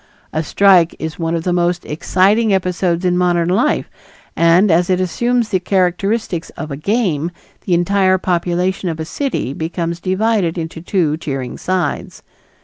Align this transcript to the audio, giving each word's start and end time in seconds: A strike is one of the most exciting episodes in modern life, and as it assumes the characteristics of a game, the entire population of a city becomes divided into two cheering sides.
A 0.33 0.41
strike 0.41 0.95
is 0.97 1.19
one 1.19 1.35
of 1.35 1.43
the 1.43 1.53
most 1.53 1.85
exciting 1.85 2.51
episodes 2.55 3.05
in 3.05 3.15
modern 3.19 3.49
life, 3.49 3.87
and 4.35 4.71
as 4.71 4.89
it 4.89 4.99
assumes 4.99 5.49
the 5.49 5.59
characteristics 5.59 6.49
of 6.57 6.71
a 6.71 6.75
game, 6.75 7.29
the 7.65 7.75
entire 7.75 8.17
population 8.17 8.89
of 8.89 8.99
a 8.99 9.05
city 9.05 9.53
becomes 9.53 9.99
divided 9.99 10.57
into 10.57 10.81
two 10.81 11.17
cheering 11.17 11.55
sides. 11.55 12.23